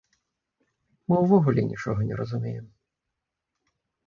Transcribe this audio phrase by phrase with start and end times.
[1.13, 2.65] Мы ўвогуле нічога не разумеем.